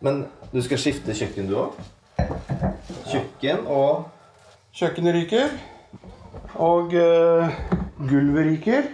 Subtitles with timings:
[0.00, 1.78] Men du skal skifte kjøkken, du òg?
[3.08, 4.06] Kjøkken og
[4.78, 5.54] Kjøkkenet ryker.
[6.62, 7.50] Og uh,
[7.98, 8.86] gulvet ryker.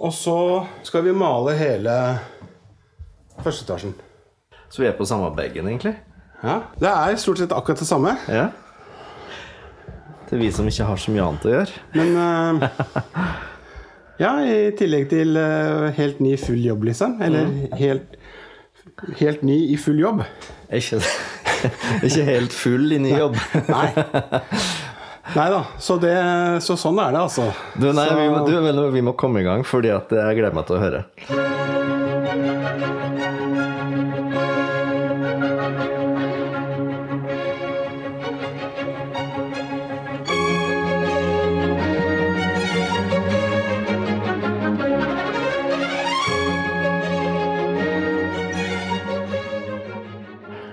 [0.00, 0.38] Og så
[0.84, 1.94] skal vi male hele
[3.44, 3.94] første etasjen.
[4.68, 5.94] Så vi er på samme bagen, egentlig?
[6.42, 8.16] Ja, Det er stort sett akkurat det samme.
[8.28, 8.48] Ja.
[10.28, 11.84] Til vi som ikke har så mye annet å gjøre.
[11.94, 12.66] Men uh,
[14.16, 17.18] Ja, i tillegg til uh, helt ny full jobb, liksom.
[17.22, 18.16] Eller helt,
[19.20, 20.24] helt ny i full jobb.
[20.72, 21.00] Ikke,
[22.06, 23.38] ikke helt full i ny jobb.
[23.70, 23.88] Nei.
[25.34, 25.62] Nei da.
[25.82, 26.14] Så, det,
[26.62, 27.50] så sånn er det, altså.
[27.74, 30.68] Du, nei, vi må, du, vi må komme i gang, fordi at jeg gleder meg
[30.68, 31.06] til å høre.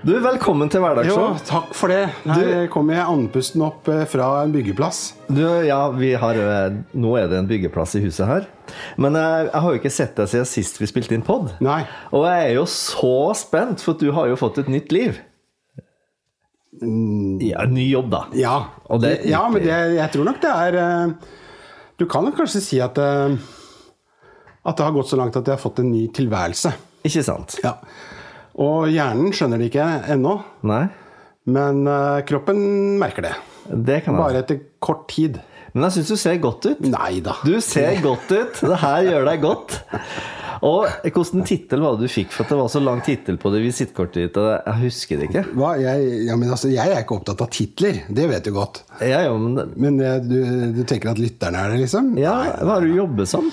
[0.04, 1.38] Du, velkommen til Hverdagsshow.
[1.48, 2.10] takk for det.
[2.28, 4.98] Her kommer jeg andpusten opp eh, fra en byggeplass.
[5.32, 8.44] Du, ja, vi har, eh, nå er det en byggeplass i huset her.
[9.00, 11.54] Men jeg, jeg har jo ikke sett deg siden sist vi spilte inn pod.
[11.64, 11.86] Nei.
[12.12, 15.22] Og jeg er jo så spent, for du har jo fått et nytt liv.
[17.40, 18.24] Ja, ny jobb, da.
[18.36, 18.54] Ja,
[19.00, 21.34] det ja men det, jeg tror nok det er eh,
[21.96, 23.36] Du kan nok kanskje si at eh,
[24.66, 26.74] At det har gått så langt at jeg har fått en ny tilværelse.
[27.08, 27.56] Ikke sant?
[27.64, 27.78] Ja.
[28.60, 30.36] Og hjernen skjønner det ikke ennå,
[30.70, 30.84] Nei?
[31.50, 32.60] men uh, kroppen
[33.00, 33.34] merker det.
[33.68, 34.20] Det kan jeg.
[34.20, 35.40] Bare etter kort tid.
[35.74, 36.80] Men jeg syns du ser godt ut.
[36.86, 37.34] Nei da.
[37.42, 38.62] Du ser godt ut.
[38.62, 39.78] Det her gjør deg godt.
[40.64, 42.30] Og hvilken tittel var det du fikk?
[42.32, 44.38] For det var så lang tittel på det visittkortet ditt.
[44.38, 45.42] Jeg husker det ikke.
[45.82, 48.84] Jeg, ja, men altså, jeg er ikke opptatt av titler, det vet du godt.
[49.04, 50.38] Ja, jo, men, Men eh, du,
[50.78, 52.14] du tenker at lytterne er det, liksom?
[52.22, 53.50] ja, hva har du jobbet som?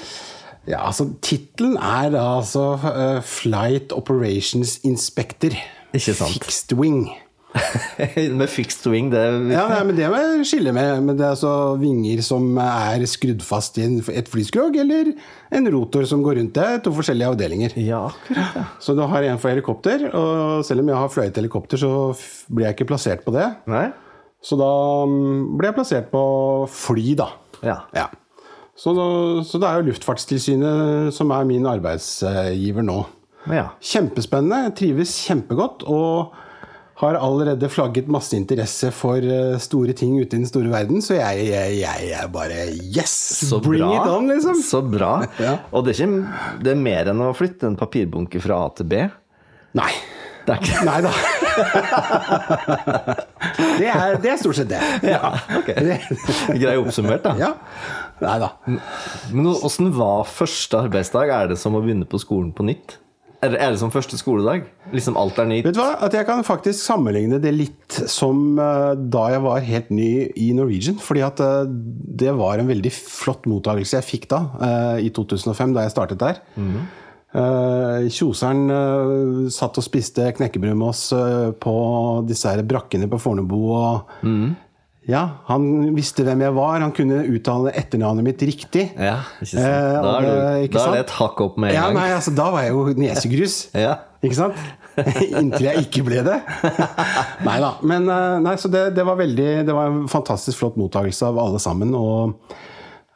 [0.70, 5.56] Ja, altså Tittelen er altså uh, Flight Operations Inspector.
[5.94, 6.38] Ikke sant.
[6.38, 7.10] Fixed wing.
[8.40, 11.02] Med fixed wing, det Ja, nei, men Det må jeg skille med.
[11.04, 15.12] Men det er altså vinger som er skrudd fast i et flyskrog, eller
[15.52, 16.70] en rotor som går rundt det.
[16.86, 17.76] To forskjellige avdelinger.
[17.82, 18.56] Ja, akkurat.
[18.62, 18.66] Ja.
[18.80, 21.92] Så du har en for helikopter, og selv om jeg har fløyet helikopter, så
[22.48, 23.50] blir jeg ikke plassert på det.
[23.72, 23.90] Nei?
[24.42, 24.72] Så da
[25.06, 26.24] blir ble jeg plassert på
[26.72, 27.32] fly, da.
[27.62, 27.82] Ja.
[27.94, 28.08] Ja.
[28.78, 28.94] Så,
[29.46, 33.02] så det er jo Luftfartstilsynet som er min arbeidsgiver nå.
[33.52, 33.68] ja.
[33.84, 34.72] Kjempespennende.
[34.80, 35.84] Trives kjempegodt.
[35.92, 36.32] Og
[37.02, 41.02] har allerede flagget masse interesse for eh, store ting ute i den store verden.
[41.02, 43.14] Så jeg, jeg, jeg er bare Yes!
[43.50, 43.96] Så Bring bra.
[43.98, 44.60] it on, liksom!
[44.62, 45.16] Så bra.
[45.42, 45.56] Ja.
[45.74, 46.22] Og det er, ikke,
[46.62, 48.94] det er mer enn å flytte en papirbunke fra A til B.
[49.78, 49.92] Nei.
[50.46, 51.12] Det er ikke Nei da.
[53.80, 54.80] det, er, det er stort sett det.
[55.06, 55.32] Ja.
[55.60, 55.70] ok.
[56.62, 57.34] Grei oppsummert, da.
[57.42, 57.52] ja.
[58.22, 58.52] Nei da.
[59.34, 61.32] Men åssen var første arbeidsdag?
[61.34, 62.98] Er det som å begynne på skolen på nytt?
[63.42, 64.68] Er det, er det som første skoledag?
[64.94, 65.66] Liksom alt er nytt?
[65.66, 65.96] Vet du hva?
[66.06, 70.52] At jeg kan faktisk sammenligne det litt som eh, da jeg var helt ny i
[70.54, 71.00] Norwegian.
[71.02, 71.64] Fordi at eh,
[72.22, 76.22] det var en veldig flott mottakelse jeg fikk da, eh, i 2005, da jeg startet
[76.22, 76.44] der.
[77.34, 78.62] Eh, Kjoseren
[79.50, 81.08] satt og spiste knekkebrød med oss
[81.66, 81.76] på
[82.30, 83.58] disse her brakkene på Fornebu.
[83.74, 84.14] og
[85.10, 88.84] ja, Han visste hvem jeg var, han kunne uttale etternavnet mitt riktig.
[89.02, 89.66] Ja, ikke sant?
[89.66, 91.96] Eh, Da er, du, ikke da er det et hakk opp med en Ja, gang.
[91.98, 93.56] nei, altså, Da var jeg jo nesegrus.
[93.88, 93.96] Ja.
[94.22, 94.60] Ikke sant?
[95.40, 96.36] Inntil jeg ikke ble det.
[97.48, 97.72] Nei da.
[97.82, 101.40] Men eh, nei, så det, det var veldig Det var en fantastisk flott mottakelse av
[101.42, 101.96] alle sammen.
[101.98, 102.36] Og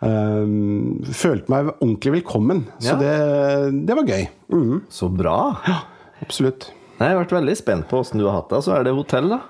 [0.02, 2.64] um, følte meg ordentlig velkommen.
[2.80, 2.98] Så Ja.
[2.98, 4.26] det, det var gøy.
[4.50, 4.82] Mm.
[4.90, 5.36] Så bra.
[5.68, 5.78] Ja,
[6.26, 6.72] absolutt.
[6.98, 8.64] Nei, Jeg har vært veldig spent på åssen du har hatt det.
[8.66, 9.42] Så er det hotell, da.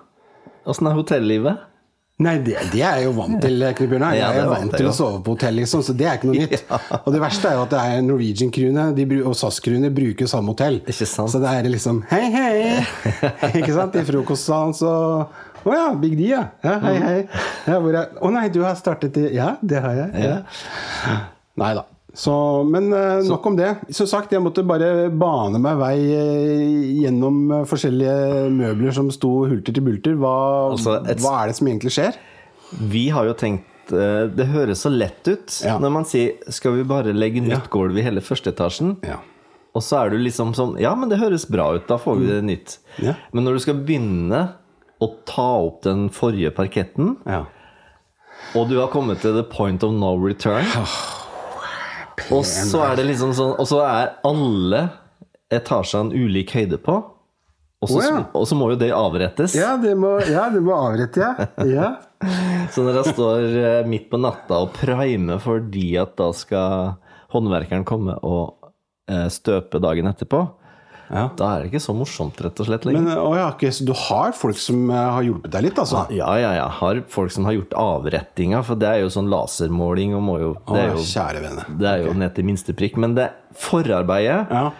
[0.65, 1.63] Åssen er hotellivet?
[2.15, 4.05] Nei, det, det er jeg jo vant til, Kribjørn.
[4.15, 6.61] Jeg er vant til å sove på hotell, liksom, så det er ikke noe nytt.
[7.03, 10.79] Og det verste er jo at det er Norwegian-crewene de og SAS-crewene bruker samme hotell.
[10.95, 12.53] Så det er liksom Hei, hei!
[13.59, 13.97] ikke sant?
[13.99, 14.93] I frokostsalen så
[15.65, 16.45] Å ja, Big D, ja.
[16.63, 17.19] ja hei, hei.
[17.73, 20.23] Er Å nei, du har startet i Ja, det har jeg.
[20.23, 21.19] Ja.
[21.59, 21.83] Nei da.
[22.15, 22.33] Så,
[22.71, 23.73] men uh, nok om det.
[23.91, 29.33] Som sagt, jeg måtte bare bane meg vei uh, gjennom uh, forskjellige møbler som sto
[29.49, 30.15] hulter til bulter.
[30.21, 30.35] Hva,
[30.71, 32.15] Altså, et- hva er det som egentlig skjer?
[32.79, 35.75] Vi har jo tenkt Det høres så lett ut Ja.
[35.77, 38.95] når man sier 'skal vi bare legge nytt gulv i hele første etasjen'?
[39.05, 39.19] Ja.
[39.75, 42.25] Og så er du liksom sånn Ja, men det høres bra ut, da får vi
[42.25, 42.77] det nytt.
[42.97, 43.13] Ja.
[43.31, 44.53] Men når du skal begynne
[44.99, 47.45] å ta opp den forrige parketten, Ja.
[48.55, 50.65] og du har kommet til the point of no return
[52.33, 54.85] Og så er det liksom sånn Og så er alle
[55.53, 56.95] etasjene ulik høyde på.
[57.85, 58.21] Og så, oh, ja.
[58.33, 59.53] og så må jo det avrettes.
[59.57, 61.47] Ja, det må, ja, det må avrette, ja.
[61.69, 61.89] ja.
[62.73, 66.95] Så når jeg står eh, midt på natta og primer fordi at da skal
[67.35, 68.71] håndverkeren komme og
[69.11, 70.41] eh, støpe dagen etterpå,
[71.09, 71.27] Ja.
[71.37, 72.85] Da er det ikke så morsomt, rett og slett.
[72.87, 73.03] lenger.
[73.05, 76.05] Men å, ja, okay, du har folk som eh, har hjulpet deg litt, altså?
[76.15, 76.65] Ja, ja, ja.
[76.79, 80.49] Har folk som har gjort avrettinger, for det er jo sånn lasermåling og må jo
[80.71, 81.65] Det er Å, kjære vene.
[81.81, 82.97] det er jo ned til minste prikk.
[82.97, 84.71] Men det forarbeidet Ja.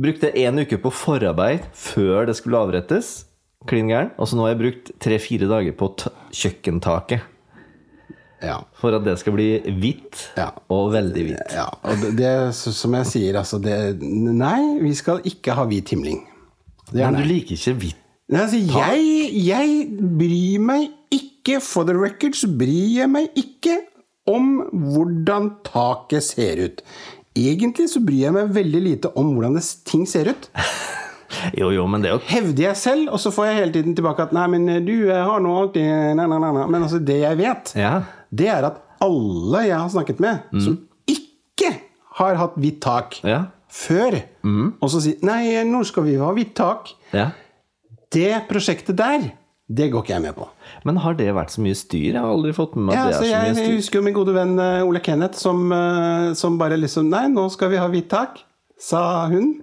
[0.00, 3.26] Brukte én uke på forarbeid før det skulle avrettes.
[3.68, 4.14] Klin gæren.
[4.16, 5.90] Og så nå har jeg brukt tre-fire dager på
[6.32, 7.20] kjøkkentaket.
[8.42, 8.56] Ja.
[8.80, 9.48] For at det skal bli
[9.80, 10.50] hvitt, Ja.
[10.72, 11.52] og veldig hvitt.
[11.54, 15.92] Ja, og det, det som jeg sier, altså det, Nei, vi skal ikke ha hvit
[15.94, 16.22] himling.
[16.90, 17.96] Det er Men du liker ikke hvitt?
[18.30, 19.86] Nei, altså, jeg, jeg
[20.18, 23.80] bryr meg ikke, for the record, så bryr jeg meg ikke
[24.30, 26.82] om hvordan taket ser ut.
[27.38, 30.50] Egentlig så bryr jeg meg veldig lite om hvordan det, ting ser ut.
[31.54, 34.24] Jo, jo, men det jo Hevder jeg selv, og så får jeg hele tiden tilbake
[34.26, 36.18] at nei, men du eh, har nå alltid.
[36.18, 37.92] Men altså, det jeg vet, Ja.
[38.30, 40.76] Det er at alle jeg har snakket med, som
[41.08, 41.72] ikke
[42.20, 43.44] har hatt hvitt tak Ja.
[43.70, 44.18] før,
[44.80, 47.30] og så sier nei, nå skal vi ha hvitt tak, ja.
[48.12, 49.30] det prosjektet der,
[49.70, 50.48] det går ikke jeg med på.
[50.84, 52.08] Men har det vært så mye styr?
[52.16, 53.76] Jeg har aldri fått med meg Ja, at altså, det er så jeg, mye jeg
[53.78, 57.44] husker jo min gode venn eh, Ole Kenneth som, eh, som bare liksom Nei, nå
[57.54, 58.40] skal vi ha hvitt tak,
[58.82, 59.60] sa hun.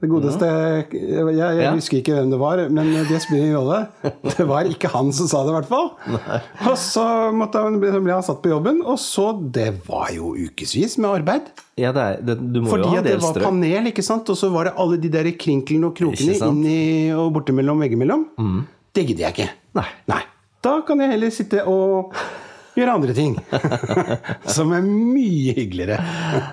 [0.00, 3.80] Det godeste Jeg, jeg husker ikke hvem det var, men det spiller ingen rolle.
[4.24, 5.90] Det var ikke han som sa det, i hvert fall.
[6.70, 7.04] Og så
[7.36, 11.52] måtte han, ble han satt på jobben, og så Det var jo ukevis med arbeid.
[11.80, 14.28] Ja, det er, det, Fordi at det var panel, ikke sant?
[14.28, 16.36] og så var det alle de der krinklene og krokene?
[16.36, 16.52] Mm.
[16.52, 16.78] inni
[17.16, 18.28] og bortimellom veggimellom.
[18.92, 19.50] Det gidder jeg ikke.
[19.78, 19.88] Nei.
[20.12, 20.22] Nei.
[20.62, 22.12] Da kan jeg heller sitte og
[22.76, 23.36] gjøre andre ting.
[24.56, 25.98] Som er mye hyggeligere.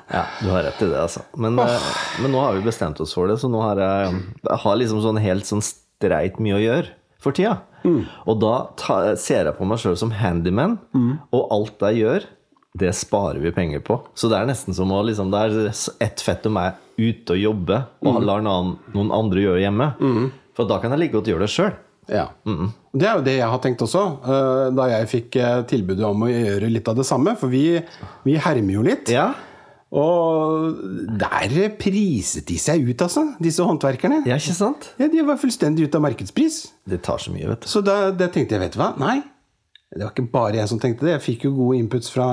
[0.09, 1.21] Ja, du har rett i det, altså.
[1.39, 1.89] Men, oh.
[2.23, 5.03] men nå har vi bestemt oss for det, så nå har jeg, jeg har liksom
[5.03, 7.59] sånn helt sånn streit mye å gjøre for tida.
[8.25, 10.77] Og da ta, ser jeg på meg sjøl som handyman,
[11.35, 12.27] og alt jeg gjør,
[12.79, 13.97] det sparer vi penger på.
[14.17, 15.71] Så det er nesten som å liksom, Det er
[16.05, 19.91] ett fett om jeg er ute og jobber, og lar noen, noen andre gjøre hjemme.
[20.57, 21.73] For da kan jeg like godt gjøre det sjøl.
[22.09, 22.27] Ja.
[22.45, 26.25] Det er jo det jeg har tenkt også, eh, da jeg fikk eh, tilbudet om
[26.25, 27.35] å gjøre litt av det samme.
[27.37, 27.77] For vi,
[28.25, 29.11] vi hermer jo litt.
[29.13, 29.27] Ja.
[29.89, 30.75] Og
[31.17, 34.21] der priset de seg ut, altså, disse håndverkerne.
[34.29, 34.91] ja, ikke sant?
[35.01, 36.59] Ja, De var fullstendig ute av markedspris.
[36.89, 37.69] Det tar så mye, vet du.
[37.71, 38.91] Så da, det tenkte jeg, vet du hva?
[39.01, 39.19] Nei.
[39.89, 41.15] Det var ikke bare jeg som tenkte det.
[41.17, 42.27] Jeg fikk jo gode inputs fra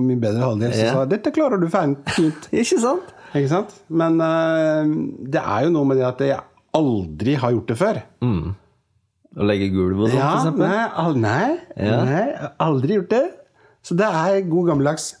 [0.00, 0.92] min bedre halvdel som Ja.
[0.96, 2.00] sa dette klarer du fint.
[2.62, 3.10] Ikke sant?
[3.34, 3.74] Ikke sant?
[3.92, 4.88] Men uh,
[5.28, 6.40] det er jo noe med det at jeg
[6.74, 8.00] aldri har gjort det før.
[9.34, 10.58] Å legge gulv og sånt, Ja, f.eks.?
[10.58, 12.04] nei, al nei, Ja.
[12.06, 12.24] nei,
[12.60, 13.24] aldri gjort det.
[13.82, 15.14] Så det er god gammeldags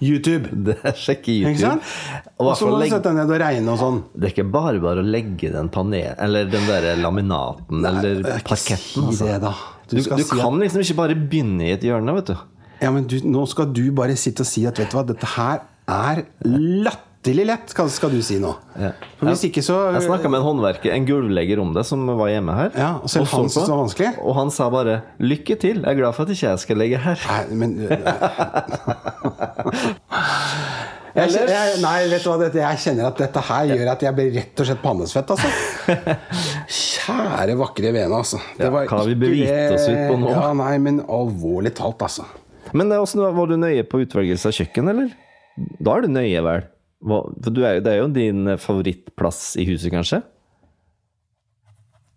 [0.00, 0.48] YouTube.
[0.64, 1.80] Det er sjekke YouTube.
[2.40, 3.98] Og så må du legge- sette deg ned og regne og sånn.
[4.14, 6.14] Det er ikke bare bare å legge den panel...
[6.18, 9.10] Eller den der laminaten eller Ikke parketten.
[9.12, 9.26] si Altså.
[9.40, 9.52] det.
[9.90, 12.36] Du, du, skal si at- kan liksom ikke bare begynne i et hjørne, vet du.
[12.80, 15.26] Ja, men du, nå skal du bare sitte og si at vet du hva, dette
[15.36, 15.60] her
[15.90, 18.54] er latterlig lett, skal, du si nå.
[18.80, 18.92] Ja.
[19.20, 22.54] Hvis ikke så Jeg snakka med en håndverker, en gulvlegger, om det, som var hjemme
[22.56, 22.70] her.
[22.74, 24.12] Ja, og selv han syntes det var vanskelig?
[24.24, 26.96] Og han sa bare 'lykke til', jeg er glad for at ikke jeg skal legge
[26.96, 27.18] her.
[27.28, 27.76] Nei, men
[31.14, 34.14] jeg, kjenner- jeg, Nei, vet du hva, jeg kjenner at dette her gjør at jeg
[34.16, 35.48] blir rett og slett pannesvett, altså.
[36.70, 38.40] Kjære, vakre vene, altså.
[38.56, 40.30] Det Ja, var hva har vi begitt oss ut på nå?
[40.32, 42.24] Ja, nei, men alvorlig talt, altså.
[42.72, 45.10] Men eh, hvordan, var du nøye på utvelgelse av kjøkken, eller?
[45.82, 46.62] Da er du nøye, vel?
[47.00, 50.20] Hva, for du er jo, det er jo din favorittplass i huset, kanskje?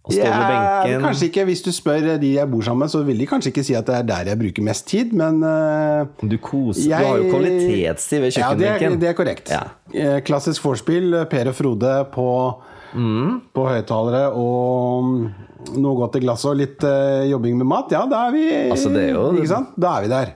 [0.04, 3.00] Å stå ved benken Kanskje ikke, hvis du spør de jeg bor sammen med, så
[3.08, 6.04] vil de kanskje ikke si at det er der jeg bruker mest tid, men uh,
[6.20, 8.68] Du koser jeg- Du har jo kvalitetstid ved kjøkkenbenken.
[8.68, 9.54] Ja, det er, det er korrekt.
[9.56, 9.62] Ja.
[9.96, 12.28] Eh, Klassisk vorspiel, Per og Frode på,
[13.56, 15.24] på høyttalere og mm,
[15.80, 17.96] noe godt i glasset og litt uh, jobbing med mat.
[17.96, 18.44] Ja, da er vi
[18.76, 19.72] Altså, det jo- Ikke sant?
[19.80, 20.36] Da er vi der.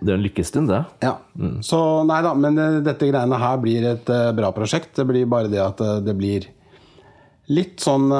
[0.00, 0.82] Det er en lykkestund, det.
[1.04, 1.16] Ja.
[1.64, 4.94] Så nei da, men eh, dette greiene her blir et eh, bra prosjekt.
[4.98, 6.46] Det blir bare det at eh, det blir
[7.48, 8.10] litt sånn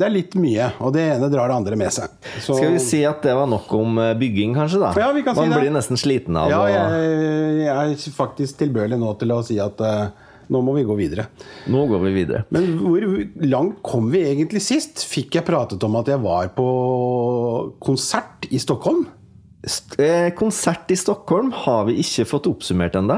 [0.00, 2.10] Det er litt mye, og det ene drar det andre med seg.
[2.42, 4.80] Så, Skal vi si at det var nok om bygging, kanskje?
[4.82, 4.90] da?
[4.98, 5.60] Ja, vi kan si Man det.
[5.62, 9.60] blir nesten sliten av Ja, å jeg, jeg er faktisk tilbøyelig nå til å si
[9.62, 9.78] at
[10.50, 11.28] nå må vi gå videre.
[11.70, 12.42] Nå går vi videre.
[12.50, 13.06] Men hvor
[13.46, 15.06] langt kom vi egentlig sist?
[15.06, 16.66] Fikk jeg pratet om at jeg var på
[17.78, 19.06] konsert i Stockholm?
[19.98, 23.16] Eh, konsert i Stockholm har vi ikke fått oppsummert ennå.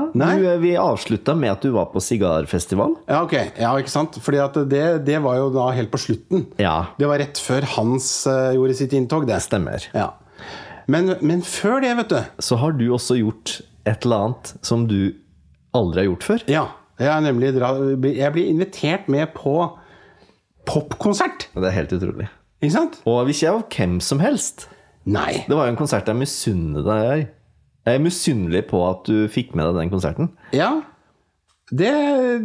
[0.62, 2.95] Vi avslutta med at du var på sigarfestival.
[3.09, 3.35] Ja, ok.
[3.59, 4.19] Ja, ikke sant?
[4.23, 6.47] Fordi det, det var jo da helt på slutten.
[6.62, 9.41] Ja, Det var rett før Hans uh, gjorde sitt inntog, det.
[9.43, 9.88] stemmer.
[9.97, 10.12] Ja.
[10.87, 14.87] Men, men før det, vet du Så har du også gjort et eller annet som
[14.87, 15.17] du
[15.75, 16.47] aldri har gjort før.
[16.50, 16.65] Ja,
[17.00, 19.59] jeg, er nemlig jeg blir invitert med på
[20.67, 21.49] popkonsert.
[21.55, 22.31] Det er helt utrolig.
[22.62, 22.99] Ikke sant?
[23.07, 24.69] Og hvis jeg var hvem som helst.
[25.07, 25.45] Nei.
[25.47, 27.27] Det var jo en konsert jeg misunner deg.
[27.87, 30.33] Jeg er misunnelig på at du fikk med deg den konserten.
[30.57, 30.73] Ja.
[31.71, 31.93] Det,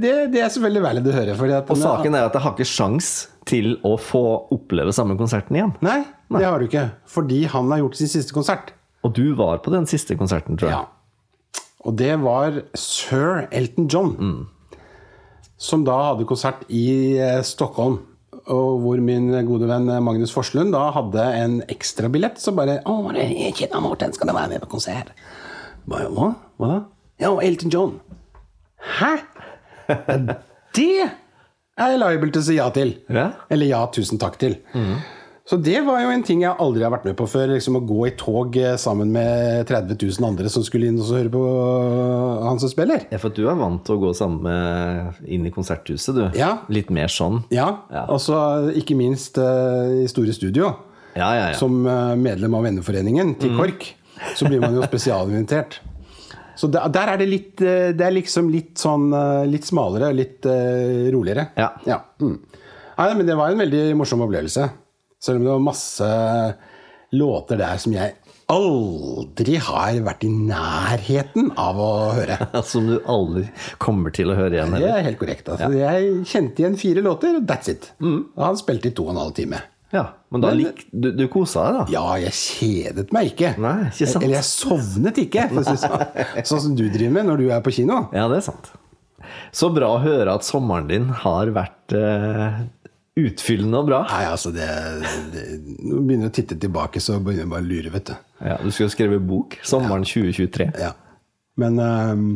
[0.02, 1.36] det, det er selvfølgelig valid å høre.
[1.38, 3.10] Fordi at Og saken er at jeg har ikke sjans
[3.50, 4.22] til å få
[4.54, 5.74] oppleve samme konserten igjen.
[5.86, 6.04] Nei,
[6.38, 6.88] det har du ikke.
[7.10, 8.74] Fordi han har gjort sin siste konsert.
[9.02, 10.78] Og du var på den siste konserten, tror jeg.
[10.78, 11.62] Ja.
[11.82, 14.14] Og det var sir Elton John.
[15.62, 18.00] Som da hadde konsert i eh, Stockholm.
[18.52, 22.40] Og hvor min gode venn Magnus Forslund da hadde en ekstrabillett.
[22.42, 25.14] Så bare 'Å, jeg kjenner Morten, skal du være med på konsert?'
[25.88, 26.36] Bare, Hva?
[26.60, 26.80] Hva da?
[27.22, 28.00] Ja, Elton John.
[29.00, 29.18] Hæ?
[30.74, 31.04] Det
[31.78, 32.94] er jeg liable til å si ja til.
[33.10, 33.32] Ja.
[33.50, 34.58] Eller ja, tusen takk til.
[35.50, 37.50] Så det var jo en ting jeg aldri har vært med på før.
[37.56, 41.10] Liksom Å gå i tog eh, sammen med 30 000 andre som skulle inn og
[41.12, 43.08] høre på eh, han som spiller.
[43.12, 46.24] Ja, for du er vant til å gå sammen inn i konserthuset, du.
[46.38, 46.54] Ja.
[46.72, 47.42] Litt mer sånn.
[47.52, 48.06] Ja, Ja.
[48.14, 48.38] Og så
[48.78, 50.70] ikke minst eh, i Store Studio.
[51.18, 51.58] Ja, ja, ja.
[51.60, 53.88] Som eh, medlem av venneforeningen til KORK,
[54.38, 55.80] så blir man jo spesialinvitert.
[56.56, 60.12] Så der, der er det litt eh, Det er liksom litt sånn eh, litt smalere,
[60.16, 61.50] litt eh, roligere.
[61.58, 61.72] Ja.
[62.22, 62.38] Mm.
[63.02, 64.68] Nei, men det var en veldig morsom opplevelse.
[65.22, 66.10] Selv om det var masse
[67.14, 68.16] låter der som jeg
[68.52, 72.36] aldri har vært i nærheten av å høre.
[72.68, 73.46] Som du aldri
[73.80, 74.74] kommer til å høre igjen.
[74.76, 75.48] Det er helt korrekt.
[75.54, 77.92] Altså, Jeg kjente igjen fire låter, og that's it.
[78.04, 79.62] Og han spilte i to og en halv time.
[79.92, 81.86] Ja, Men Men- lik, du, du kosa deg, da?
[81.96, 83.54] Ja, jeg kjedet meg ikke.
[83.60, 84.24] Nei, ikke sant.
[84.24, 86.06] Eller jeg sovnet ikke, sånn.
[86.52, 88.06] Sånn som du driver med når du er på kino.
[88.16, 88.72] Ja, det er sant.
[89.56, 92.62] Så bra å høre at sommeren din har vært eh,
[93.20, 94.02] utfyllende og bra.
[94.08, 94.68] Nei, altså det,
[95.34, 95.42] det
[95.82, 98.14] Når du begynner å titte tilbake, så begynner jeg bare å lure, vet du.
[98.42, 99.58] Ja, du skulle skrevet bok.
[99.68, 100.72] Sommeren 2023.
[100.80, 100.94] Ja.
[101.60, 102.30] Men um,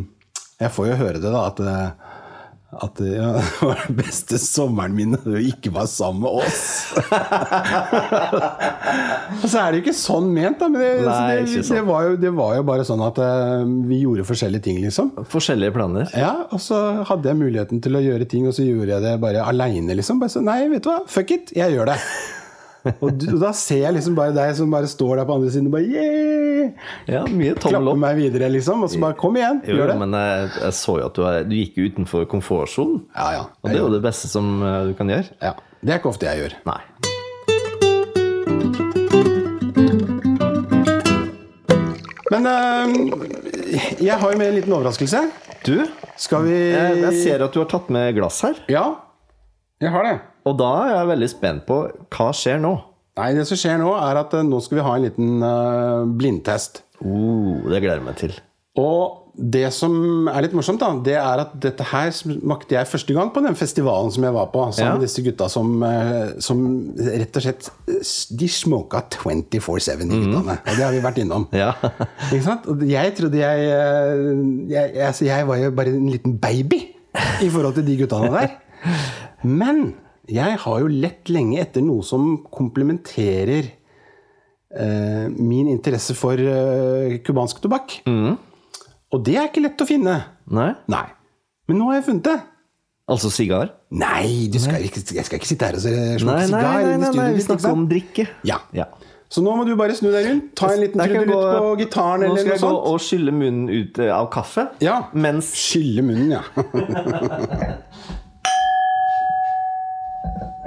[0.59, 2.11] jeg får jo høre det, da, at, øh,
[2.73, 6.63] at ja, det var den beste sommeren min da du ikke var sammen med oss.
[9.43, 10.67] Og så er det jo ikke sånn ment, da.
[10.71, 11.77] Men det, Nei, det, ikke sånn.
[11.77, 15.07] det, var jo, det var jo bare sånn at uh, vi gjorde forskjellige ting, liksom.
[15.31, 16.05] Forskjellige planer.
[16.17, 19.15] Ja, og så hadde jeg muligheten til å gjøre ting, og så gjorde jeg det
[19.23, 20.19] bare aleine, liksom.
[20.23, 21.99] Bare så, nei, vet du hva, fuck it, jeg gjør det.
[23.01, 25.51] Og, du, og da ser jeg liksom bare deg som bare står der på andre
[25.53, 26.91] siden og bare yeah!
[27.09, 27.23] Ja,
[27.61, 27.99] Klapper opp.
[28.01, 28.83] meg videre, liksom.
[28.85, 29.97] Og så bare kom igjen, Jo, gjør det.
[30.01, 33.03] men jeg, jeg så jo at du, er, du gikk utenfor komfortsonen.
[33.15, 33.43] Ja, ja.
[33.61, 35.29] Og det er jo det beste som eh, du kan gjøre.
[35.41, 35.55] ja.
[35.85, 36.53] Det er ikke ofte jeg gjør.
[36.65, 36.79] Nei.
[42.33, 45.19] Men øh, jeg har jo med en liten overraskelse.
[45.65, 45.75] Du,
[46.17, 48.57] Skal vi jeg ser at du har tatt med glass her.
[48.71, 48.85] Ja,
[49.81, 50.15] jeg har det.
[50.45, 51.81] Og da er jeg veldig spent på
[52.13, 52.75] hva skjer nå.
[53.15, 56.01] Nei, det som skjer nå, er at øh, nå skal vi ha en liten øh,
[56.19, 56.83] blindtest.
[56.99, 58.35] Uh, det gleder jeg meg til.
[58.79, 63.15] Og det som er litt morsomt, da, det er at dette her smakte jeg første
[63.15, 64.93] gang på den festivalen som jeg var på, sammen Ja.
[64.99, 66.61] med disse gutta som, eh, som
[66.95, 67.69] rett og slett
[68.39, 70.55] De smoka 24-7, de guttene.
[70.59, 71.47] Og det har vi vært innom.
[71.55, 71.73] Ja.
[72.29, 72.67] Ikke sant?
[72.71, 74.23] Og jeg trodde jeg, eh,
[74.71, 76.79] jeg, jeg altså jeg var jo bare en liten baby
[77.43, 78.55] i forhold til de guttene der.
[79.43, 79.95] Men
[80.31, 83.67] jeg har jo lett lenge etter noe som komplementerer
[84.75, 87.59] eh, min interesse for eh, tobakk.
[87.63, 87.99] tobakk.
[89.13, 90.17] Og det er ikke lett å finne.
[90.51, 90.71] Nei?
[90.91, 91.05] Nei.
[91.69, 92.37] Men nå har jeg funnet det.
[93.05, 93.69] Altså sigar?
[93.93, 96.49] Nei, du skal ikke, jeg skal ikke sitte her og nei, sigar.
[96.57, 98.25] nei, nei, nei, vi snakker om drikke.
[98.49, 98.57] Ja.
[98.73, 98.87] Ja.
[99.29, 102.21] Så nå må du bare snu deg rundt, ta en liten trudelutt gå- på gitaren
[102.23, 104.67] Nå eller skal noe jeg gå og skylle munnen ut eh, av kaffe.
[104.85, 104.97] Ja.
[105.17, 106.43] Mens Skylle munnen, ja.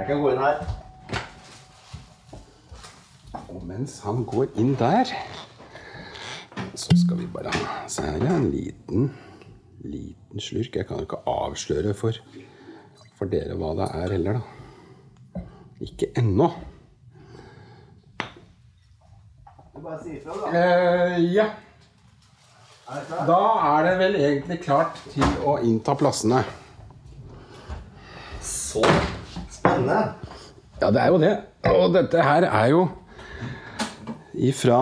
[0.09, 0.61] Jeg kan gå inn her.
[3.53, 5.11] Og mens han går inn der,
[6.73, 7.51] så skal vi bare
[7.85, 8.31] Se her ja.
[8.39, 9.11] en liten,
[9.85, 10.79] liten slurk.
[10.79, 12.17] Jeg kan jo ikke avsløre for,
[13.19, 15.43] for dere hva det er heller, da.
[15.85, 16.49] Ikke ennå.
[20.49, 21.51] Eh, ja.
[23.29, 23.39] Da
[23.75, 26.41] er det vel egentlig klart til å innta plassene.
[28.41, 28.81] Så
[29.59, 30.01] spennende.
[30.79, 31.35] Ja, det er jo det.
[31.69, 32.87] Og dette her er jo
[34.39, 34.79] ifra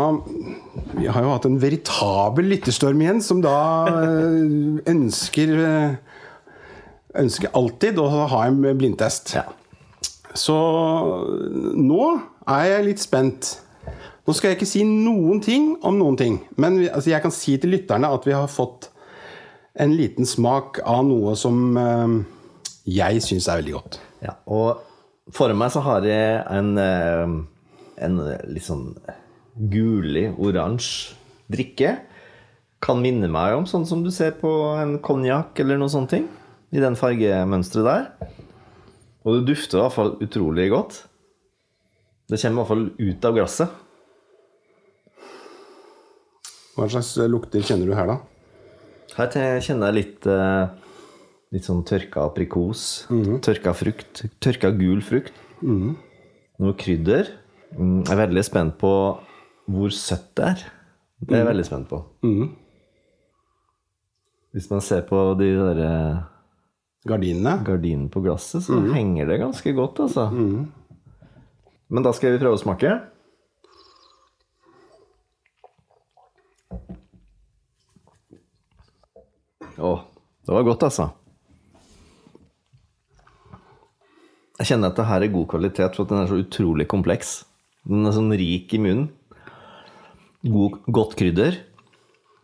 [0.98, 3.58] Vi har jo hatt en veritabel lyttestorm igjen, som da
[3.90, 5.96] eh, ønsker eh,
[7.18, 9.32] Ønsker alltid å ha en blindtest.
[9.34, 9.48] Ja.
[10.38, 10.54] Så
[11.74, 12.02] nå
[12.46, 13.56] er jeg litt spent.
[14.28, 17.56] Nå skal jeg ikke si noen ting om noen ting, men altså, jeg kan si
[17.58, 18.92] til lytterne at vi har fått
[19.82, 22.20] en liten smak av noe som eh,
[23.00, 24.00] jeg syns er veldig godt.
[24.24, 24.82] Ja, og
[25.36, 27.38] foran meg så har jeg en, eh,
[28.08, 28.20] en
[28.50, 28.92] litt sånn
[29.58, 31.16] gulig, oransje
[31.52, 31.96] drikke.
[32.84, 36.28] Kan minne meg om sånn som du ser på en konjakk eller noe sånt ting.
[36.76, 38.32] I den fargemønsteret der.
[39.24, 41.02] Og det dufter i hvert fall utrolig godt.
[42.28, 43.84] Det kommer i hvert fall ut av glasset.
[46.78, 48.18] Hva slags lukter kjenner du her, da?
[49.18, 50.68] Her kjenner jeg litt eh,
[51.56, 53.06] Litt sånn tørka aprikos.
[53.46, 54.26] Tørka frukt.
[54.44, 55.34] Tørka gul frukt.
[55.64, 57.30] Noe krydder.
[57.78, 58.92] Mm, Jeg er veldig spent på
[59.68, 60.62] hvor søtt det er.
[61.20, 62.02] Det er jeg veldig spent på.
[64.56, 66.20] Hvis man ser på de der eh,
[67.08, 67.58] Gardinene.
[67.64, 70.28] gardinene på glasset, så henger det ganske godt, altså.
[71.88, 72.92] Men da skal vi prøve å smake.
[79.78, 79.92] Å,
[80.48, 81.10] det var godt, altså.
[84.58, 87.44] Jeg kjenner at det her er god kvalitet, for at den er så utrolig kompleks.
[87.88, 89.12] Den er sånn rik i munnen.
[90.48, 91.60] God, godt krydder.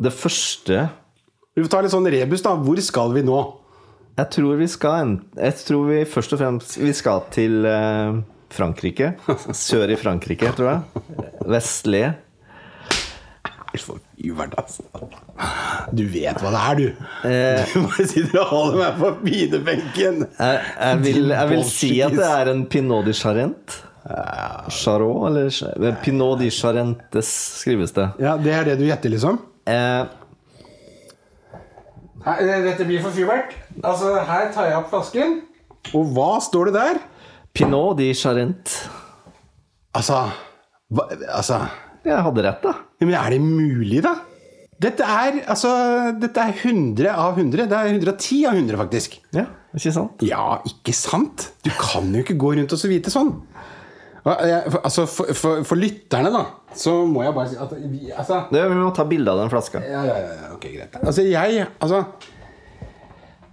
[0.03, 0.87] Det første
[1.53, 2.55] Vi får ta litt sånn rebus, da.
[2.57, 3.39] Hvor skal vi nå?
[4.17, 8.17] Jeg tror vi skal Jeg tror vi først og fremst Vi skal til eh,
[8.53, 9.13] Frankrike.
[9.57, 11.05] Sør i Frankrike, tror jeg.
[11.49, 12.13] Vestlige.
[13.81, 14.83] For Uvert, altså.
[15.91, 17.05] Du vet hva det er, du.
[17.25, 17.63] Eh.
[17.73, 20.19] Du bare sitter og holder meg på pinebenken.
[20.37, 23.79] Jeg, jeg, vil, jeg vil si at det er en Pinot de Charente.
[24.69, 28.09] Charot, eller Pinot de Charentes skrives det.
[28.19, 29.39] Ja, Det er det du gjetter, liksom?
[29.65, 30.03] Eh,
[32.23, 33.55] Dette blir for Fubert.
[33.83, 35.39] Altså, her tar jeg opp flasken.
[35.95, 36.99] Og hva står det der?
[37.53, 38.85] Pinot de Charente.
[39.93, 40.23] Altså
[40.89, 41.59] hva, Altså
[42.03, 42.73] Jeg hadde rett, da.
[42.99, 44.15] ja, Men er det mulig, da?
[44.83, 45.69] Dette er altså
[46.19, 47.67] Dette er 100 av 100.
[47.71, 49.19] Det er 110 av 100, faktisk.
[49.35, 49.45] Ja,
[49.77, 50.25] ikke sant?
[50.27, 51.47] Ja, ikke sant?
[51.63, 53.31] Du kan jo ikke gå rundt og så vite sånn.
[54.23, 56.45] Altså, for, for, for lytterne, da,
[56.79, 59.51] så må jeg bare si at vi, altså, Det, vi må ta bilde av den
[59.51, 59.81] flaska.
[59.83, 60.95] ja, ja, ja, ok, greit.
[61.01, 62.05] Altså, jeg Altså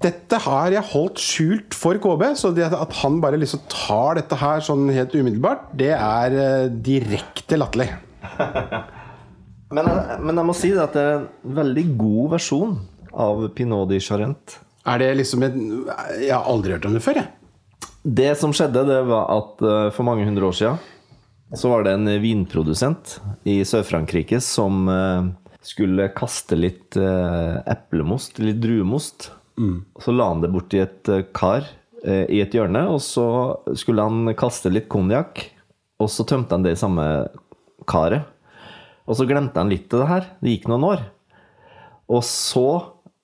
[0.01, 4.63] Dette har jeg holdt skjult for KB, så at han bare liksom tar dette her
[4.65, 7.91] sånn helt umiddelbart, det er eh, direkte latterlig.
[9.71, 12.73] Men, jeg- men jeg må si det at det er en veldig god versjon
[13.15, 14.57] av Pinot de Charente.
[14.89, 15.61] Er det liksom en
[16.19, 17.29] Jeg har aldri hørt om det før, jeg.
[18.03, 20.81] Det som skjedde, det var at eh, for mange hundre år siden
[21.55, 23.17] så var det en vinprodusent
[23.51, 25.29] i Sør-Frankrike som eh,
[25.67, 29.31] skulle kaste litt eh, eplemost, litt druemost.
[30.01, 31.67] Så la han det borti et kar
[32.01, 33.27] i et hjørne, og så
[33.77, 35.43] skulle han kaste litt konjakk.
[36.01, 37.05] Og så tømte han det i samme
[37.91, 38.29] karet.
[39.11, 40.29] Og så glemte han litt av det her.
[40.41, 41.03] Det gikk noen år.
[42.11, 42.65] Og så,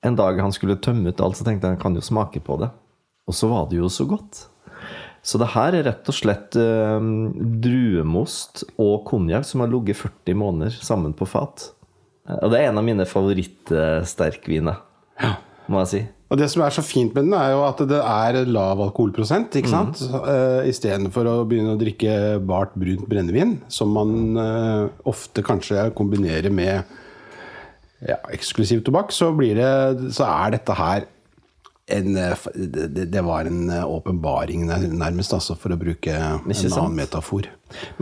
[0.06, 2.68] en dag han skulle tømme ut alt, så tenkte han kan jo smake på det.
[3.26, 4.44] Og så var det jo så godt.
[5.26, 7.06] Så det her er rett og slett eh,
[7.62, 11.70] druemost og konjakk som har ligget 40 måneder sammen på fat.
[12.42, 14.78] Og det er en av mine favorittsterkviner,
[15.22, 15.32] Ja.
[15.70, 16.00] må jeg si.
[16.26, 19.54] Og det som er så fint med den, er jo at det er lav alkoholprosent.
[19.54, 20.00] ikke sant?
[20.10, 20.66] Mm.
[20.72, 26.82] Istedenfor å begynne å drikke bart, brunt brennevin, som man uh, ofte kanskje kombinerer med
[28.02, 31.06] ja, eksklusiv tobakk, så, blir det, så er dette her
[31.86, 32.36] en, eh,
[33.06, 37.46] det, var en eh, åpenbaring nærmest, altså, for å bruke en annen metafor.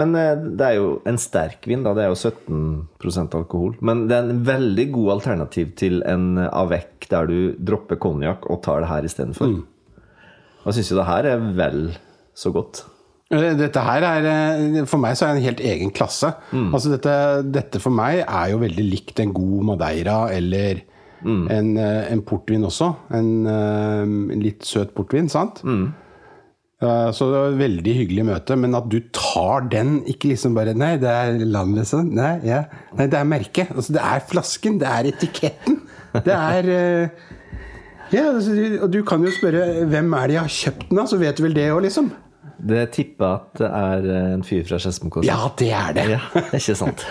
[0.00, 1.92] Men eh, det er jo en sterk vin, da.
[1.96, 3.76] Det er jo 17% alkohol.
[3.84, 8.62] Men det er en veldig god alternativ til en avec der du dropper konjakk og
[8.64, 9.52] tar det her istedenfor.
[9.52, 10.02] Mm.
[10.64, 11.80] jeg syns jo det her er vel
[12.34, 12.86] så godt.
[13.34, 16.28] Dette her er For meg så er det en helt egen klasse.
[16.54, 17.14] Altså dette,
[17.52, 20.84] dette for meg er jo veldig likt en god Madeira eller
[21.24, 22.94] en, eh, en portvin også.
[23.16, 24.02] En, eh,
[24.34, 25.62] en litt søt portvin, sant?
[25.64, 25.92] Mm.
[26.84, 30.74] Så det var et veldig hyggelig møte, men at du tar den Ikke liksom bare
[30.76, 32.02] Nei, det er landløse.
[32.04, 32.64] Nei, ja.
[32.98, 33.70] Nei det er merket.
[33.72, 34.76] Altså, det er flasken.
[34.82, 35.78] Det er etiketten.
[36.26, 37.08] Det er eh,
[38.12, 40.98] Ja, altså, du- og du kan jo spørre hvem er det jeg har kjøpt den
[41.00, 42.10] av, så vet du vel det òg, liksom.
[42.58, 45.28] Det tipper at det er en fyr fra Skedsmokorset.
[45.28, 46.04] Ja, det er det.
[46.14, 46.20] Ja,
[46.54, 47.04] ikke sant?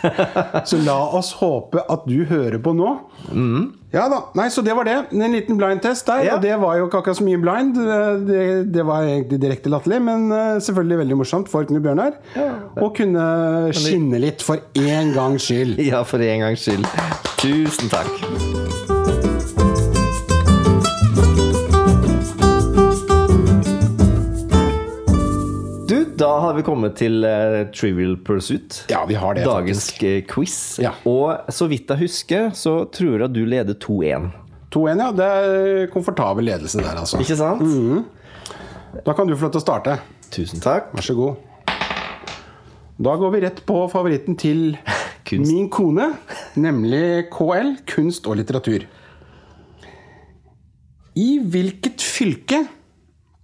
[0.70, 2.94] Så la oss håpe at du hører på nå.
[3.92, 4.18] Ja da.
[4.36, 4.96] Nei, så det var det.
[5.16, 6.24] En liten blind-test der.
[6.26, 6.34] Ja.
[6.36, 7.78] Og det var jo ikke akkurat så mye blind.
[8.28, 8.42] Det,
[8.74, 12.18] det var egentlig direkte latterlig, men eh, selvfølgelig veldig morsomt for Knut Bjørnar.
[12.76, 13.24] Å kunne
[13.76, 15.80] skinne litt for én gangs skyld.
[15.88, 16.84] Ja, for en gangs skyld.
[17.40, 18.97] Tusen takk.
[26.48, 28.80] Har vi kommet til uh, Trivial Pursuit.
[28.90, 30.28] Ja, vi har det, Dagens faktisk.
[30.32, 30.56] quiz.
[30.82, 30.94] Ja.
[31.08, 34.30] Og så vidt jeg husker, så tror jeg at du leder 2-1.
[34.74, 35.10] 2-1, ja.
[35.16, 37.20] Det er komfortabel ledelse der, altså.
[37.22, 37.62] Ikke sant?
[39.06, 39.98] Da kan du få lov til å starte.
[40.34, 40.90] Tusen takk.
[40.96, 41.44] Vær så god.
[42.98, 44.72] Da går vi rett på favoritten til
[45.28, 45.52] Kunst.
[45.52, 46.10] min kone,
[46.58, 48.86] nemlig KL, kunst og litteratur.
[51.18, 52.62] I hvilket fylke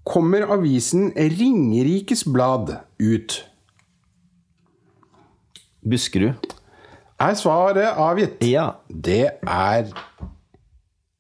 [0.05, 3.39] kommer avisen Ringerikes Blad ut?
[5.85, 6.55] Buskerud.
[7.21, 8.43] Er svaret avgitt?
[8.45, 8.71] Ja.
[8.89, 9.91] Det er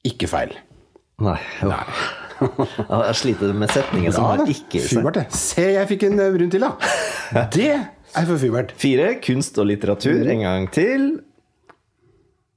[0.05, 0.55] ikke feil.
[1.23, 1.38] Nei.
[1.62, 1.73] jo.
[2.44, 4.81] Ja, Jeg sliter med setninger som har ikke.
[4.83, 5.23] Fybert, det.
[5.38, 6.73] Se, jeg fikk en rund til, da.
[7.55, 8.75] Det er for Fybert.
[8.77, 9.14] Fire.
[9.25, 10.27] Kunst og litteratur.
[10.29, 11.07] En gang til.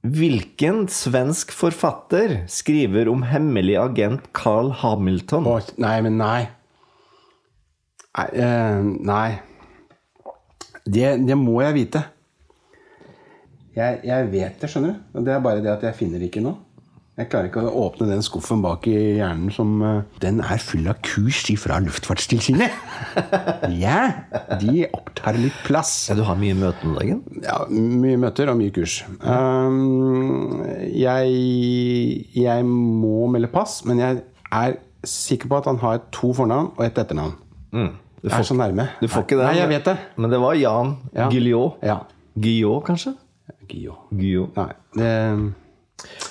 [0.06, 5.48] Hvilken svensk forfatter skriver om hemmelig agent Carl Hamilton?
[5.50, 6.46] Å, nei, men nei.
[8.18, 8.28] Nei.
[8.32, 8.78] eh,
[9.10, 9.40] nei.
[10.86, 12.04] Det, det må jeg vite.
[13.74, 15.02] Jeg, jeg vet det, skjønner du.
[15.18, 16.54] Og det er bare det at jeg finner det ikke nå.
[17.18, 20.86] Jeg klarer ikke å åpne den skuffen bak i hjernen som eh, Den er full
[20.86, 22.70] av kurs fra Luftfartstilsynet!
[23.84, 24.04] ja,
[24.60, 25.92] de opptar litt plass.
[26.12, 27.24] Ja, du har mye møter om dagen?
[27.42, 29.00] Ja, mye møter og mye kurs.
[29.18, 30.62] Um,
[30.94, 31.34] jeg,
[32.38, 34.22] jeg må melde pass, men jeg
[34.54, 37.34] er sikker på at han har to fornavn og et etternavn.
[37.74, 38.92] Du Jeg er så nærme.
[39.02, 39.46] Du får ikke det?
[39.46, 39.96] Nei, jeg vet det.
[40.18, 41.26] Men det var Jan Ja.
[41.34, 41.82] Guillot.
[41.82, 42.04] Ja.
[42.38, 43.18] Guillot, kanskje?
[43.68, 44.04] Gio.
[44.14, 44.54] Guillot.
[44.56, 45.10] Nei, det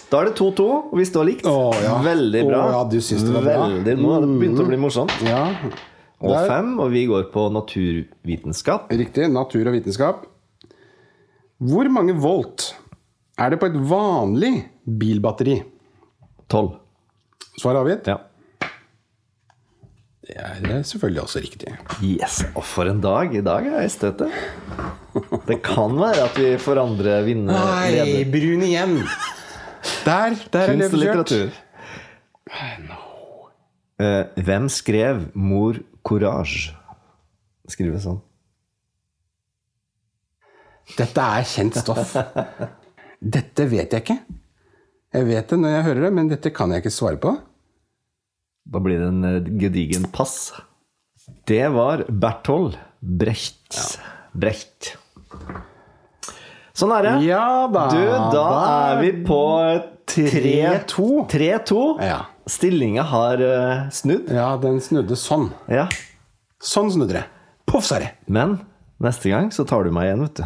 [0.08, 1.48] Da er det 2-2, og vi står likt.
[1.50, 1.98] Oh, ja.
[2.06, 2.62] Veldig bra.
[2.64, 3.58] Oh, ja, du syns det var bra.
[3.68, 3.76] Mm.
[3.76, 5.16] Veldig, nå har det begynt å bli morsomt.
[5.28, 5.42] Ja.
[6.24, 6.48] Og Der.
[6.50, 8.88] fem, og vi går på naturvitenskap.
[8.96, 9.28] Riktig.
[9.34, 10.24] Natur og vitenskap.
[11.68, 12.72] Hvor mange volt
[13.38, 14.54] er det på et vanlig
[14.88, 15.60] bilbatteri?
[16.50, 16.78] Tolv.
[17.60, 18.08] Svar avgitt?
[18.08, 18.22] Ja.
[20.28, 21.74] Det er eh, selvfølgelig også riktig.
[22.04, 22.42] Yes.
[22.54, 23.32] Og for en dag.
[23.36, 24.28] I dag er jeg støtte.
[25.48, 27.56] Det kan være at vi får andre vinne
[27.92, 28.28] leder.
[28.32, 29.02] brun igjen!
[30.08, 31.50] Der, der er litteratur.
[34.00, 36.72] Eh, hvem skrev 'Mor Courage'?
[37.68, 38.22] Skrives sånn.
[40.96, 42.14] Dette er kjent stoff.
[43.36, 44.20] Dette vet jeg ikke.
[45.18, 47.34] Jeg vet det når jeg hører det, men dette kan jeg ikke svare på.
[48.68, 50.54] Da blir det en eh, gedigen pass.
[51.48, 54.00] Det var Berthold Brecht.
[54.38, 54.94] Brecht.
[56.78, 57.14] Sånn er det.
[57.26, 57.88] Ja da.
[57.92, 58.48] Du, da
[58.94, 59.42] er vi på
[60.08, 61.28] 3-2.
[61.32, 61.82] 3-2.
[62.06, 62.20] Ja.
[62.48, 64.32] Stillinga har uh, snudd.
[64.32, 65.50] Ja, den snudde sånn.
[65.72, 65.88] Ja.
[66.64, 67.26] Sånn snudde det.
[67.68, 68.14] Poff, sa det.
[68.32, 68.60] Men
[69.04, 70.46] neste gang så tar du meg igjen, vet du.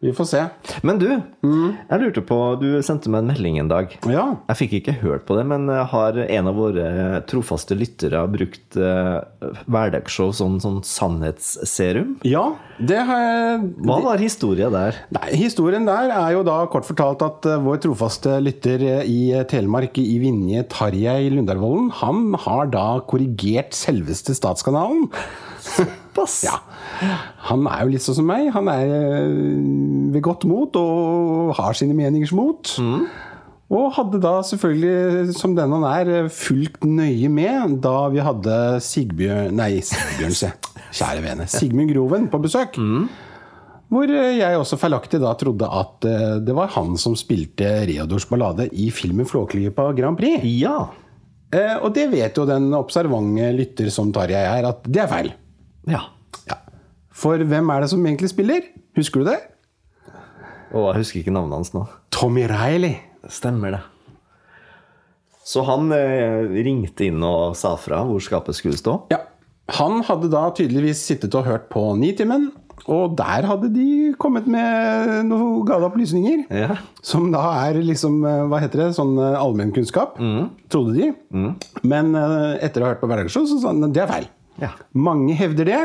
[0.00, 0.40] Vi får se.
[0.86, 3.96] Men du, jeg lurte på Du sendte meg en melding en dag.
[4.06, 4.26] Ja.
[4.46, 9.18] Jeg fikk ikke hørt på det, men har en av våre trofaste lyttere brukt uh,
[9.66, 12.14] hverdagsshow som sånn sannhetsserum?
[12.26, 12.44] Ja,
[12.78, 15.00] det har jeg Hva var historien der?
[15.14, 19.20] Nei, Historien der er jo da kort fortalt at eh, vår trofaste lytter eh, i
[19.50, 25.08] Telemark, i Vinje, Tarjei Lundervollen han har da korrigert selveste Statskanalen.
[25.64, 26.42] Såpass?
[26.48, 26.56] Ja.
[27.48, 28.50] Han er jo litt sånn som meg.
[28.54, 29.32] Han er eh,
[30.14, 32.70] ved godt mot og har sine meningers mot.
[33.68, 39.52] Og hadde da selvfølgelig, som den han er, fulgt nøye med da vi hadde Sigbjørn
[39.58, 40.52] Nei, Sigbjørn, se.
[40.88, 41.44] Kjære vene.
[41.52, 42.78] Sigmund Groven på besøk.
[43.88, 48.26] Hvor eh, jeg også feilaktig da trodde at eh, det var han som spilte Reodors
[48.28, 50.44] ballade i filmen 'Flåklypa Grand Prix'.
[50.60, 50.88] Ja.
[51.52, 55.30] Eh, Og det vet jo den observante lytter som Tarjei er, at det er feil.
[55.88, 56.02] ja.
[56.48, 56.56] Ja.
[57.18, 58.66] For hvem er det som egentlig spiller?
[58.98, 59.38] Husker du det?
[60.76, 61.86] Og jeg husker ikke navnet hans nå.
[62.14, 63.00] Tommy Riley.
[63.32, 63.80] Stemmer det.
[65.48, 69.00] Så han eh, ringte inn og sa fra hvor skapet skulle stå?
[69.12, 69.22] Ja.
[69.78, 72.50] Han hadde da tydeligvis sittet og hørt på Nitimen,
[72.88, 76.46] og der hadde de kommet med noen gale opplysninger.
[76.54, 76.78] Ja.
[77.04, 80.44] Som da er liksom, eh, hva heter det, sånn allmennkunnskap, mm.
[80.72, 81.10] trodde de.
[81.82, 84.28] Men eh, etter å ha hørt på Hverdagsshow, så sa han det er feil.
[84.62, 84.72] Ja.
[84.96, 85.82] Mange hevder det,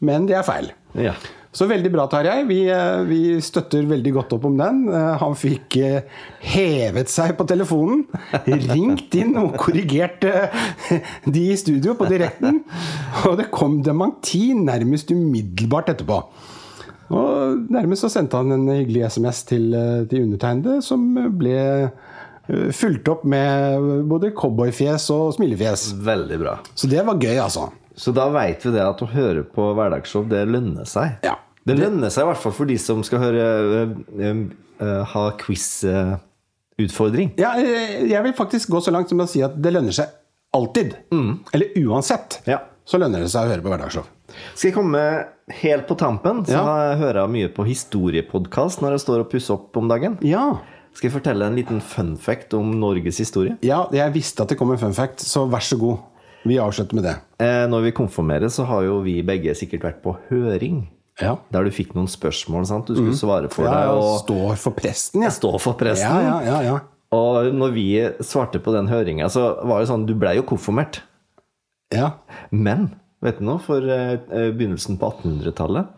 [0.00, 0.72] men det er feil.
[0.94, 1.14] ja.
[1.50, 2.44] Så veldig bra, Tarjei.
[2.46, 4.84] Vi, eh, vi støtter veldig godt opp om den.
[4.86, 6.04] Eh, Han fikk eh,
[6.46, 8.04] hevet seg på telefonen,
[8.46, 10.22] ringt inn og korrigert
[11.26, 12.60] de i studio på direkten.
[13.26, 16.20] Og det kom dementi nærmest umiddelbart etterpå.
[17.18, 19.74] Og nærmest så sendte han en hyggelig SMS til,
[20.06, 21.02] til undertegnede, som
[21.34, 21.90] ble
[22.70, 25.88] fulgt opp med både cowboyfjes og smilefjes.
[26.06, 26.54] Veldig bra.
[26.78, 27.72] Så det var gøy, altså.
[28.00, 31.18] Så da veit vi det at å høre på hverdagsshow, det lønner seg.
[31.26, 31.34] Ja.
[31.68, 34.38] Det lønner seg i hvert fall for de som skal høre øh, øh,
[34.80, 37.34] øh, ha quiz-utfordring.
[37.40, 40.08] Ja, jeg vil faktisk gå så langt som å si at det lønner seg
[40.56, 40.96] alltid.
[41.52, 42.40] Eller uansett.
[42.48, 42.62] Ja.
[42.88, 44.08] Så lønner det seg å høre på Hverdagsshow.
[44.56, 45.02] Skal jeg komme
[45.60, 46.90] helt på tampen, så Ja.
[46.90, 50.16] jeg hørt mye på historiepodkast når jeg står og pusser opp om dagen.
[50.26, 50.56] Ja.
[50.94, 53.58] Skal jeg fortelle en liten fun fact om Norges historie?
[53.62, 55.98] ja, jeg visste at det kom en fun fact, så vær så god.
[56.48, 57.16] Vi avslutter med det.
[57.44, 60.86] Eh, når vi konfirmerer, så har jo vi begge sikkert vært på høring.
[61.20, 61.34] Ja.
[61.52, 62.88] Der du fikk noen spørsmål sant?
[62.88, 63.90] du skulle svare for ja.
[63.92, 65.32] Og Står for presten, ja.
[65.34, 66.08] stå for presten.
[66.08, 66.78] Ja, ja, ja, ja.
[67.12, 67.86] Og når vi
[68.24, 71.02] svarte på den høringa, så var det sånn Du blei jo konfirmert.
[71.92, 72.14] ja.
[72.50, 75.90] Men vet du noe, for eh, begynnelsen på 1800-tallet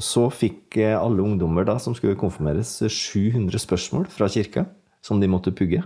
[0.00, 4.64] så fikk eh, alle ungdommer da som skulle konfirmeres, 700 spørsmål fra kirka
[5.04, 5.82] som de måtte pugge.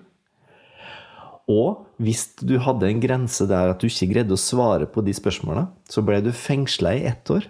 [1.51, 5.15] Og hvis du hadde en grense der at du ikke greide å svare på de
[5.15, 7.47] spørsmålene, så ble du fengsla i ett år.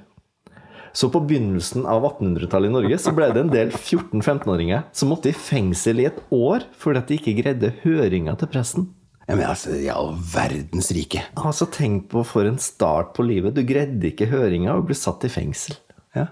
[0.97, 5.29] Så på begynnelsen av 1800-tallet i Norge så ble det en del 14-15-åringer som måtte
[5.29, 8.87] i fengsel i et år fordi at de ikke greide høringa til presten.
[9.27, 9.97] Ja, men altså, ja,
[10.33, 11.25] verdens rike.
[11.37, 13.57] Altså, tenk på for en start på livet.
[13.57, 15.77] Du greide ikke høringa og ble satt i fengsel.
[16.17, 16.29] Ja.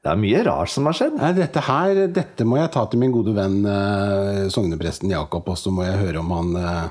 [0.00, 1.18] Det er mye rart som har skjedd.
[1.20, 5.58] Nei, dette her, dette må jeg ta til min gode venn eh, sognepresten Jakob, og
[5.60, 6.86] så må jeg høre om han eh,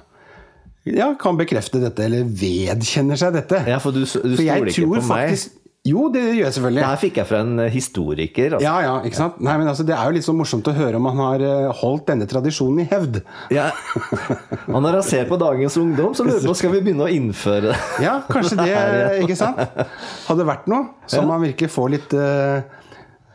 [0.94, 3.64] ja, kan bekrefte dette, eller vedkjenner seg dette.
[3.68, 4.06] Ja, For du, du
[4.38, 5.10] stoler ikke på meg?
[5.10, 5.58] faktisk
[5.90, 6.82] Jo, det gjør jeg selvfølgelig.
[6.84, 8.56] Det her fikk jeg fra en eh, historiker.
[8.58, 8.66] Altså.
[8.68, 9.38] Ja, ja, ikke sant?
[9.42, 11.70] Nei, men altså, Det er jo litt så morsomt å høre om han har eh,
[11.82, 13.22] holdt denne tradisjonen i hevd.
[13.56, 13.70] Ja.
[14.68, 17.78] Han har rasert på dagens ungdom, så lurer på skal vi begynne å innføre det.
[18.06, 18.76] Ja, kanskje det,
[19.26, 19.66] ikke sant?
[20.28, 22.78] Hadde vært noe, som man virkelig får litt eh,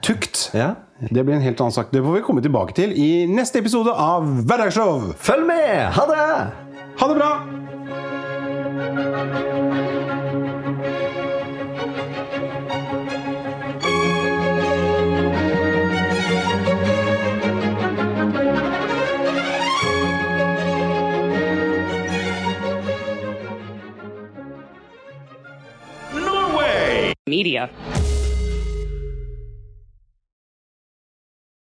[0.05, 0.51] tukt.
[0.55, 0.75] Ja.
[1.11, 1.90] Det blir en helt annen sak.
[1.93, 5.12] Det får vi komme tilbake til i neste episode av Hverdagsshow.
[5.19, 5.90] Følg med!
[5.97, 6.31] Ha det!
[7.01, 7.35] Ha det bra!
[27.27, 27.69] Media.